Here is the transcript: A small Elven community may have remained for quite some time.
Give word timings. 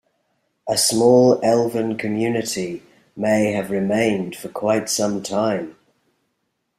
A 0.67 0.79
small 0.79 1.39
Elven 1.43 1.95
community 1.95 2.81
may 3.15 3.51
have 3.51 3.69
remained 3.69 4.35
for 4.35 4.49
quite 4.49 4.89
some 4.89 5.21
time. 5.21 5.75